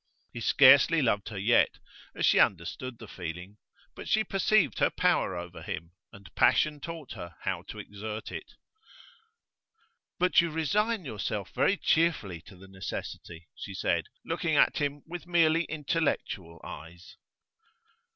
[0.33, 1.77] He scarcely loved her yet,
[2.15, 3.59] as she understood the feeling,
[3.93, 8.53] but she perceived her power over him, and passion taught her how to exert it.
[10.17, 15.27] 'But you resign yourself very cheerfully to the necessity,' she said, looking at him with
[15.27, 17.17] merely intellectual eyes.